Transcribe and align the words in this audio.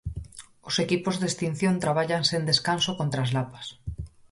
Os 0.69 0.75
equipos 0.85 1.15
de 1.17 1.27
extinción 1.31 1.81
traballan 1.83 2.23
sen 2.29 2.41
descanso 2.51 2.91
contra 2.99 3.19
as 3.25 3.31
lapas. 3.37 3.67